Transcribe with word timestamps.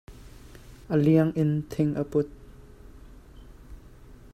A 0.89 0.97
liang 0.97 1.31
in 1.35 1.61
thing 1.61 1.95
a 1.95 2.03
put. 2.03 2.27